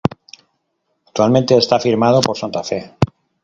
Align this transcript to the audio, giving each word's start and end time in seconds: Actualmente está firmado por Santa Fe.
Actualmente 1.09 1.55
está 1.55 1.79
firmado 1.79 2.21
por 2.21 2.35
Santa 2.35 2.63
Fe. 2.63 2.95